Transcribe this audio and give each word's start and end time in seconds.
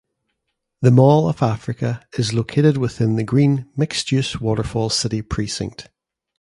The 0.81 0.89
Mall 0.89 1.29
of 1.29 1.43
Africa 1.43 2.03
is 2.17 2.33
located 2.33 2.75
within 2.75 3.17
the 3.17 3.23
green, 3.23 3.69
mixed-use 3.77 4.41
Waterfall 4.41 4.89
City 4.89 5.21
precinct. 5.21 5.89